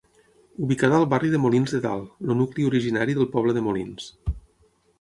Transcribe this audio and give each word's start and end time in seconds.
Ubicada 0.67 0.95
al 0.99 1.05
barri 1.11 1.29
de 1.33 1.41
Molins 1.43 1.75
de 1.75 1.81
Dalt, 1.83 2.09
el 2.29 2.33
nucli 2.41 2.67
originari 2.73 3.17
del 3.19 3.31
poble 3.37 3.57
de 3.59 3.65
Molins. 3.69 4.13